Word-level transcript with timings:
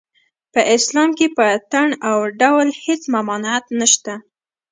په 0.53 0.61
اسلام 0.75 1.09
کې 1.17 1.27
په 1.35 1.43
اټن 1.57 1.89
او 2.09 2.17
ډول 2.41 2.67
هېڅ 2.83 3.01
ممانعت 3.15 3.65
نشته 3.79 4.13